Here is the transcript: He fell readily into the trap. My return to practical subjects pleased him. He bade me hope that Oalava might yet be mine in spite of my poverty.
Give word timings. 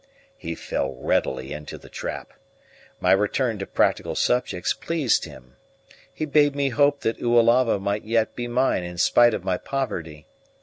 He 0.35 0.55
fell 0.55 0.95
readily 0.95 1.53
into 1.53 1.77
the 1.77 1.87
trap. 1.87 2.33
My 2.99 3.11
return 3.11 3.59
to 3.59 3.67
practical 3.67 4.15
subjects 4.15 4.73
pleased 4.73 5.25
him. 5.25 5.57
He 6.11 6.25
bade 6.25 6.55
me 6.55 6.69
hope 6.69 7.01
that 7.01 7.21
Oalava 7.21 7.77
might 7.79 8.03
yet 8.03 8.35
be 8.35 8.47
mine 8.47 8.83
in 8.83 8.97
spite 8.97 9.35
of 9.35 9.43
my 9.43 9.57
poverty. 9.57 10.25